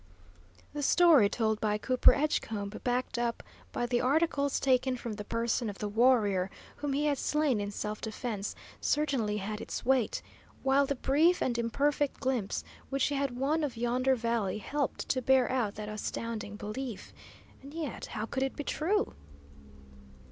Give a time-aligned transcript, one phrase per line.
[0.73, 5.69] The story told by Cooper Edgecombe, backed up by the articles taken from the person
[5.69, 10.23] of the warrior whom he had slain in self defence, certainly had its weight;
[10.63, 15.21] while the brief and imperfect glimpse which he had won of yonder valley helped to
[15.21, 17.13] bear out that astounding belief.
[17.61, 19.13] And yet, how could it be true?